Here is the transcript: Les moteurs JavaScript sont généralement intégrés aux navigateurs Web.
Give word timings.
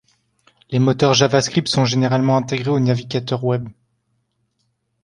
Les 0.71 0.79
moteurs 0.79 1.13
JavaScript 1.13 1.67
sont 1.67 1.85
généralement 1.85 2.35
intégrés 2.35 2.71
aux 2.71 2.79
navigateurs 2.79 3.43
Web. 3.45 3.69